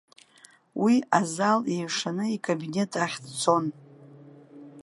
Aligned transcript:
Уи 0.81 0.95
азал 1.19 1.59
еиҩшаны 1.73 2.25
икабинет 2.35 2.91
ахь 3.05 3.17
дцон. 3.23 3.65